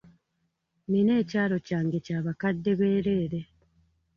Nina 0.89 1.13
ekyalo 1.21 1.55
kyange 1.67 1.97
kya 2.05 2.19
bakadde 2.25 2.71
bereere. 2.79 3.41